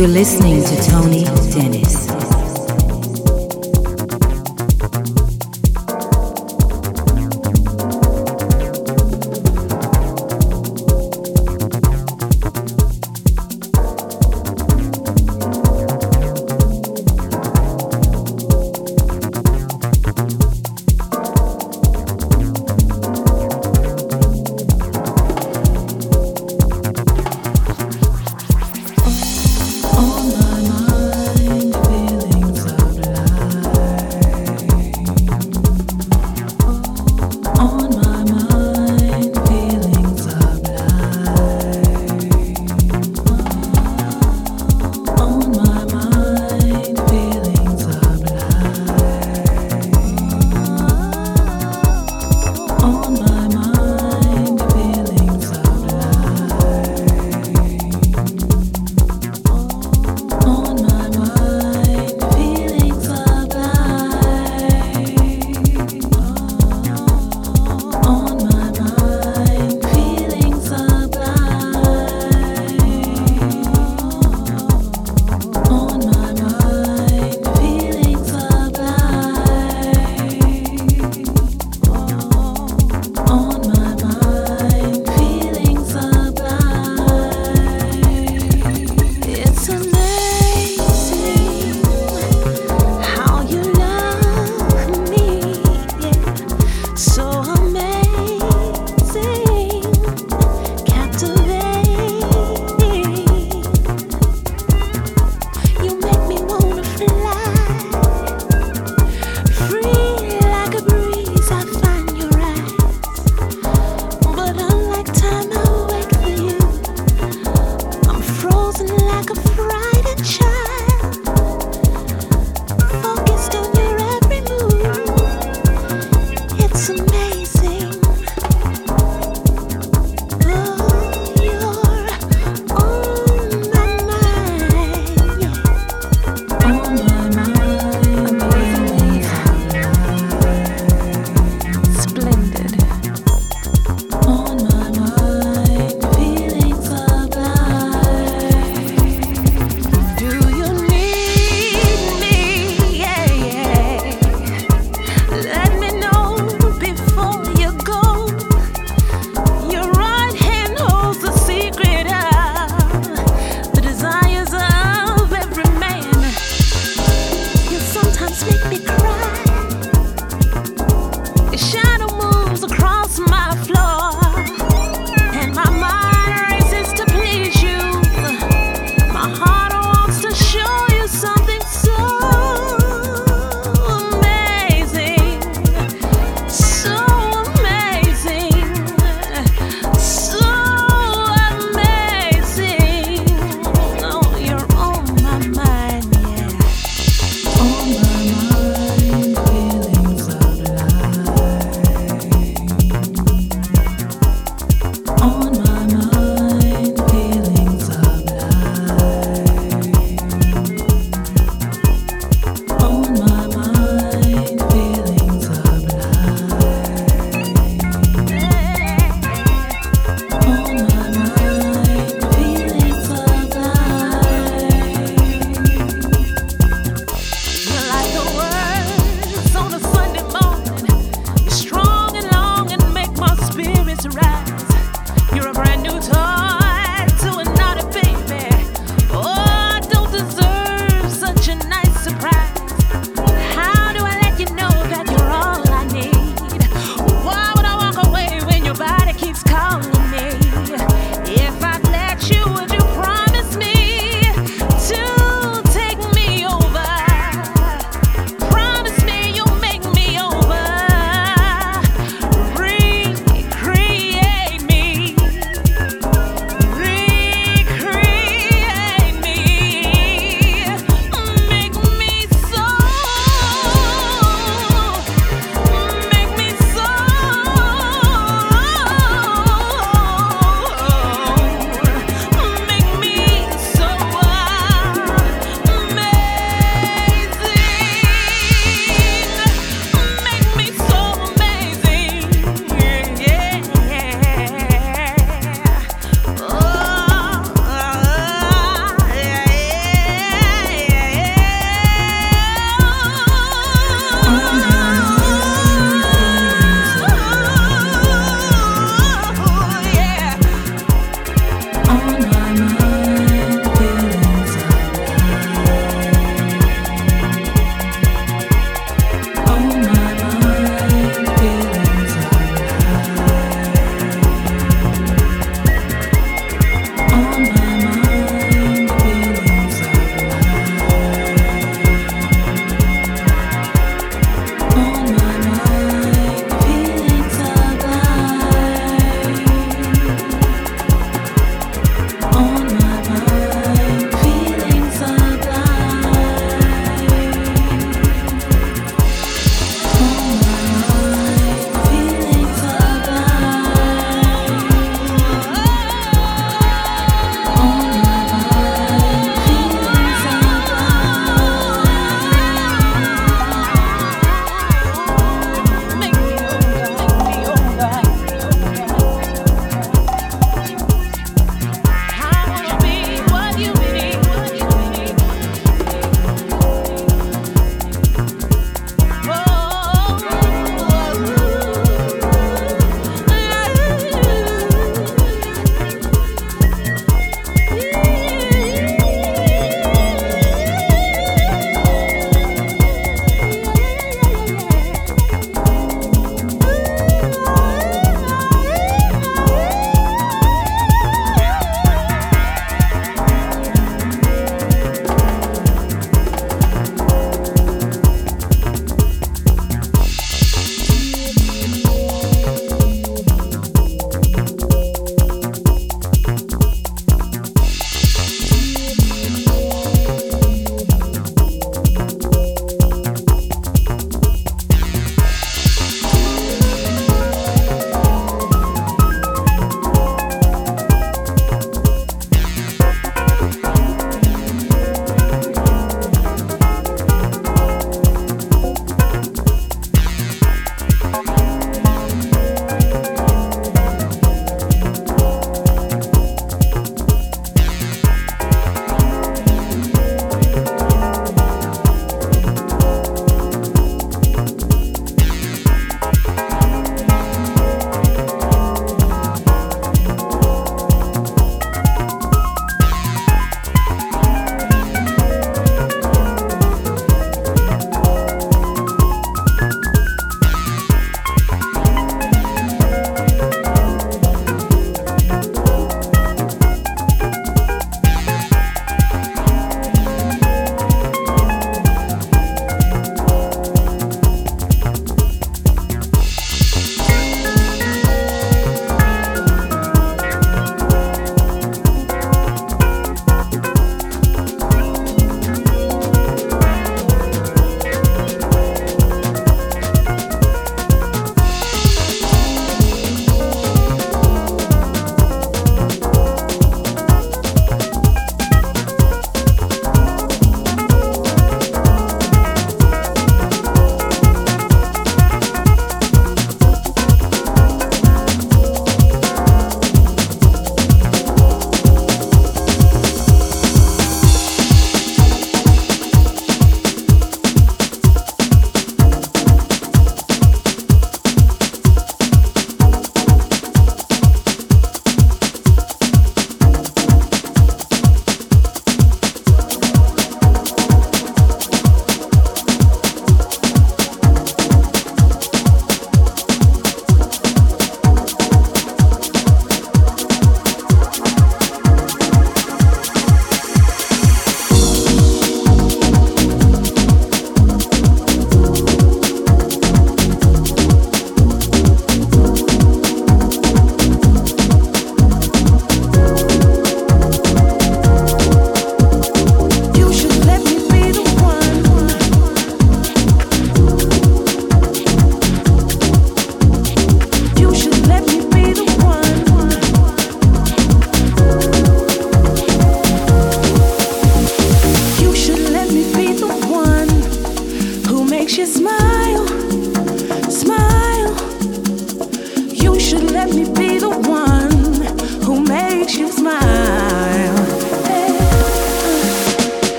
You're 0.00 0.08
listening 0.08 0.49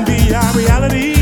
and 0.00 0.06
be 0.06 0.34
our 0.34 0.52
reality. 0.56 1.19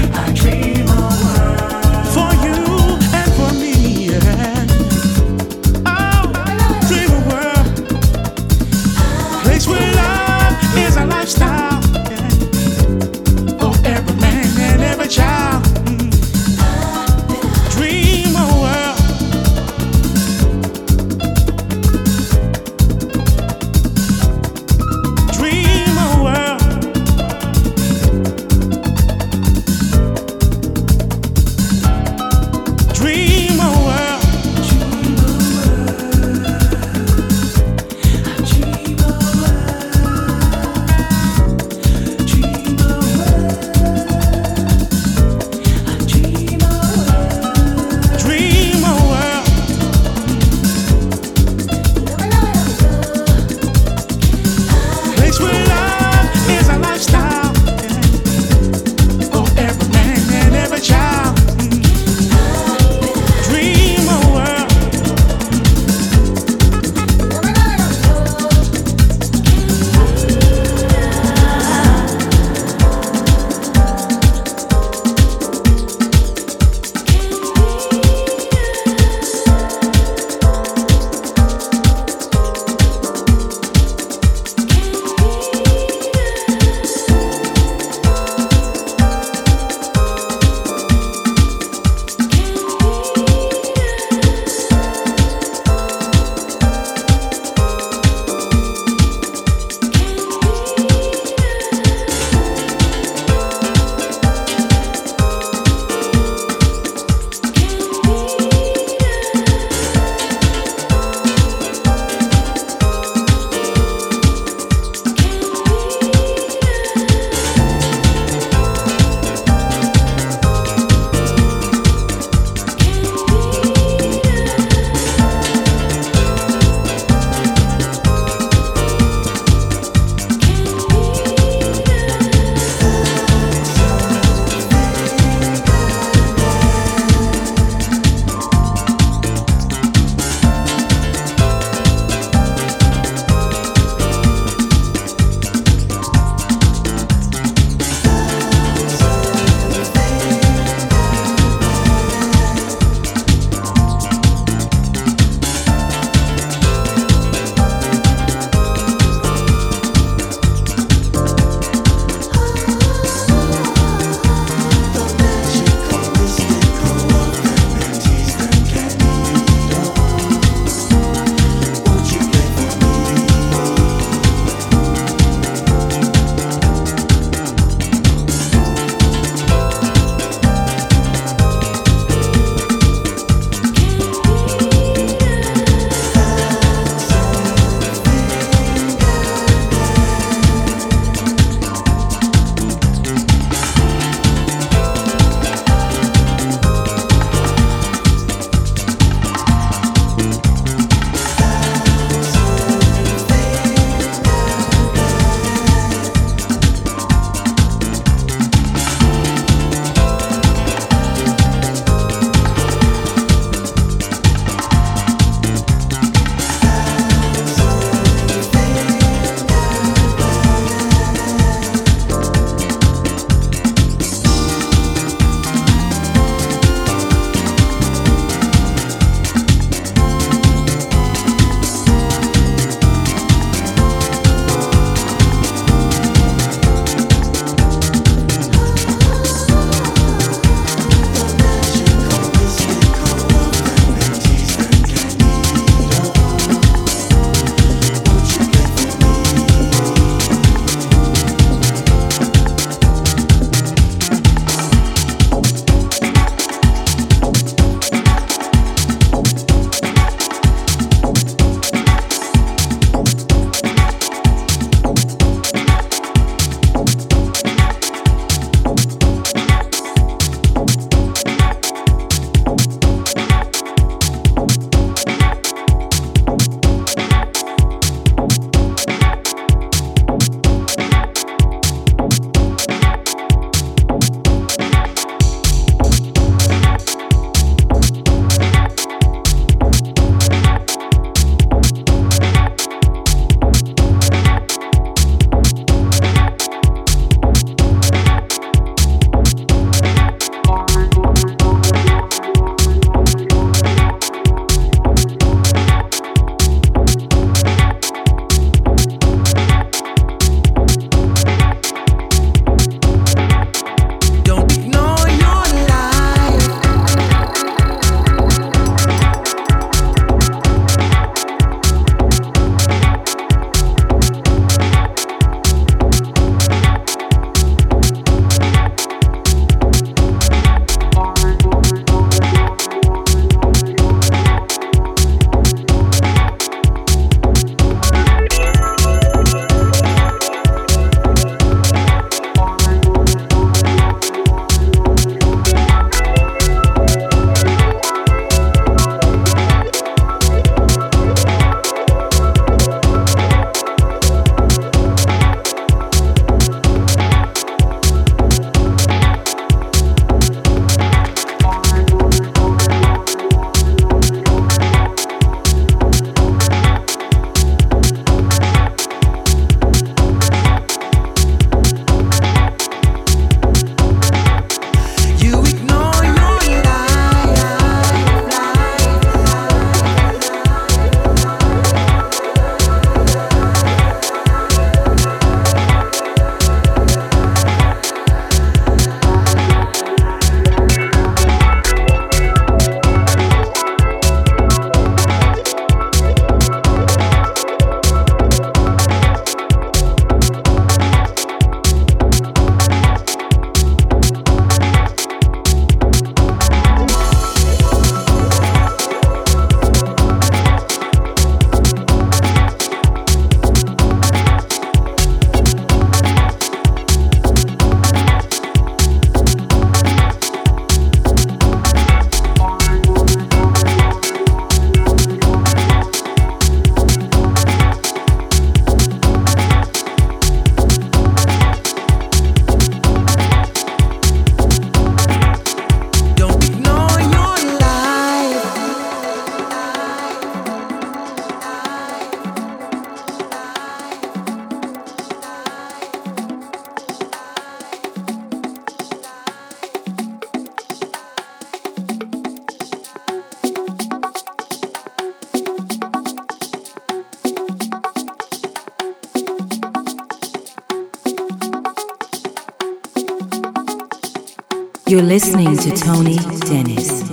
Listening 465.18 465.56
to 465.56 465.72
Tony 465.72 466.16
Dennis. 466.46 467.07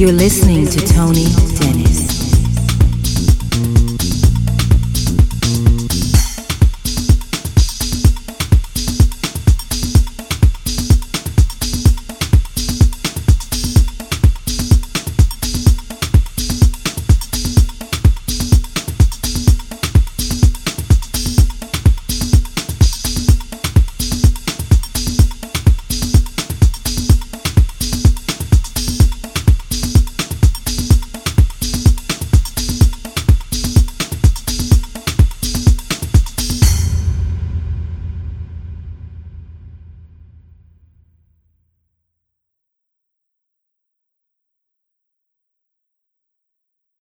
You're 0.00 0.12
listening. 0.12 0.49